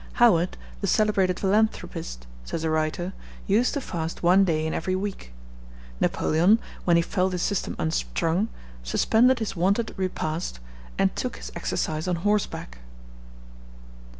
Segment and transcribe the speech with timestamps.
[0.13, 3.13] Howard, the celebrated philanthropist (says a writer),
[3.45, 5.31] used to fast one day in every week.
[5.99, 8.47] Napoleon, when he felt his system unstrung,
[8.81, 10.59] suspended his wonted repast,
[10.97, 12.79] and took his exercise on horseback.